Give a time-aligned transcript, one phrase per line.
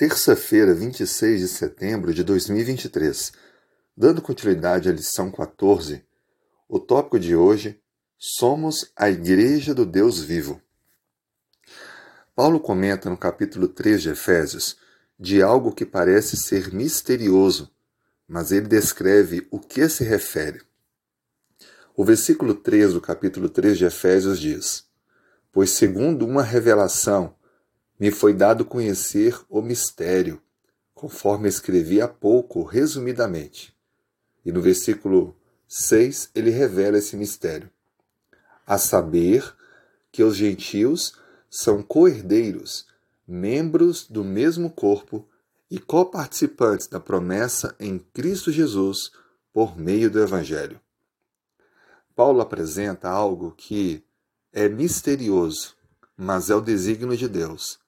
[0.00, 3.32] terça-feira, 26 de setembro de 2023.
[3.94, 6.02] Dando continuidade à lição 14,
[6.66, 7.78] o tópico de hoje:
[8.16, 10.58] Somos a Igreja do Deus Vivo.
[12.34, 14.78] Paulo comenta no capítulo 3 de Efésios
[15.18, 17.70] de algo que parece ser misterioso,
[18.26, 20.62] mas ele descreve o que se refere.
[21.94, 24.86] O versículo 3 do capítulo 3 de Efésios diz:
[25.52, 27.34] Pois, segundo uma revelação,
[28.00, 30.40] me foi dado conhecer o mistério,
[30.94, 33.76] conforme escrevi há pouco, resumidamente.
[34.42, 35.36] E no versículo
[35.68, 37.68] 6 ele revela esse mistério.
[38.66, 39.54] A saber
[40.10, 41.12] que os gentios
[41.50, 42.86] são coerdeiros,
[43.28, 45.28] membros do mesmo corpo
[45.70, 49.12] e coparticipantes da promessa em Cristo Jesus
[49.52, 50.80] por meio do Evangelho.
[52.16, 54.02] Paulo apresenta algo que
[54.54, 55.76] é misterioso,
[56.16, 57.78] mas é o desígnio de Deus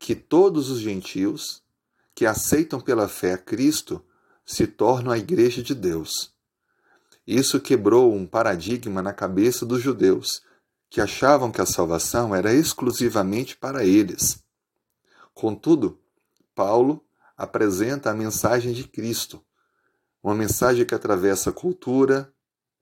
[0.00, 1.62] que todos os gentios
[2.14, 4.02] que aceitam pela fé Cristo
[4.46, 6.34] se tornam a Igreja de Deus.
[7.26, 10.42] Isso quebrou um paradigma na cabeça dos judeus,
[10.88, 14.42] que achavam que a salvação era exclusivamente para eles.
[15.34, 16.00] Contudo,
[16.54, 17.04] Paulo
[17.36, 19.44] apresenta a mensagem de Cristo,
[20.22, 22.32] uma mensagem que atravessa cultura,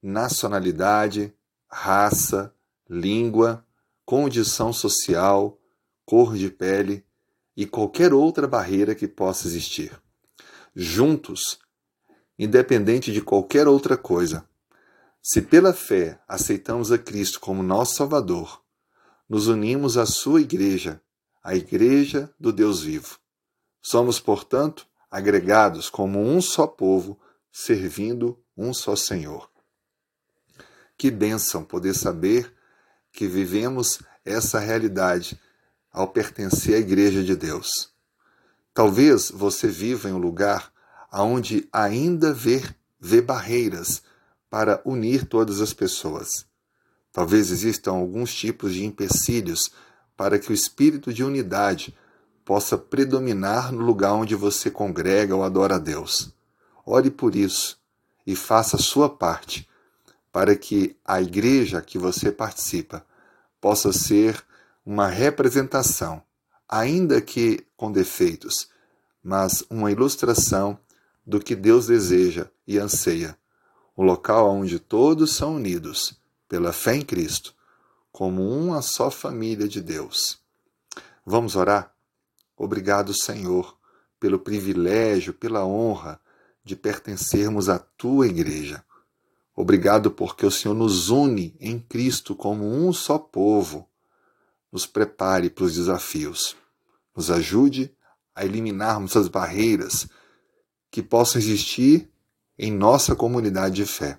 [0.00, 1.34] nacionalidade,
[1.68, 2.54] raça,
[2.88, 3.66] língua,
[4.06, 5.58] condição social,
[6.06, 7.07] cor de pele
[7.58, 9.90] e qualquer outra barreira que possa existir.
[10.76, 11.58] Juntos,
[12.38, 14.48] independente de qualquer outra coisa,
[15.20, 18.62] se pela fé aceitamos a Cristo como nosso Salvador,
[19.28, 21.02] nos unimos à Sua Igreja,
[21.42, 23.18] a Igreja do Deus vivo.
[23.82, 27.18] Somos, portanto, agregados como um só povo,
[27.50, 29.50] servindo um só Senhor.
[30.96, 32.54] Que bênção poder saber
[33.10, 35.40] que vivemos essa realidade
[35.92, 37.90] ao pertencer à Igreja de Deus.
[38.72, 40.72] Talvez você viva em um lugar
[41.12, 42.62] onde ainda vê,
[43.00, 44.02] vê barreiras
[44.50, 46.46] para unir todas as pessoas.
[47.12, 49.70] Talvez existam alguns tipos de empecilhos
[50.16, 51.96] para que o espírito de unidade
[52.44, 56.32] possa predominar no lugar onde você congrega ou adora a Deus.
[56.84, 57.78] Ore por isso
[58.26, 59.68] e faça a sua parte
[60.32, 63.04] para que a igreja que você participa
[63.60, 64.42] possa ser
[64.90, 66.22] uma representação,
[66.66, 68.70] ainda que com defeitos,
[69.22, 70.78] mas uma ilustração
[71.26, 73.36] do que Deus deseja e anseia.
[73.94, 76.18] Um local onde todos são unidos
[76.48, 77.54] pela fé em Cristo,
[78.10, 80.38] como uma só família de Deus.
[81.22, 81.94] Vamos orar?
[82.56, 83.76] Obrigado, Senhor,
[84.18, 86.18] pelo privilégio, pela honra
[86.64, 88.82] de pertencermos à tua igreja.
[89.54, 93.86] Obrigado porque o Senhor nos une em Cristo como um só povo
[94.72, 96.56] nos prepare para os desafios,
[97.16, 97.94] nos ajude
[98.34, 100.08] a eliminarmos as barreiras
[100.90, 102.10] que possam existir
[102.58, 104.18] em nossa comunidade de fé.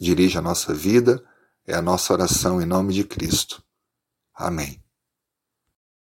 [0.00, 1.22] Dirija a nossa vida,
[1.66, 3.62] é a nossa oração em nome de Cristo.
[4.34, 4.82] Amém.